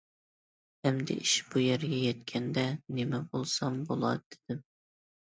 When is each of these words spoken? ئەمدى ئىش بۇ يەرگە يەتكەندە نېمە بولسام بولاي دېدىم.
ئەمدى 0.89 1.17
ئىش 1.25 1.33
بۇ 1.51 1.61
يەرگە 1.63 1.99
يەتكەندە 2.03 2.63
نېمە 2.97 3.21
بولسام 3.35 3.77
بولاي 3.91 4.19
دېدىم. 4.25 4.65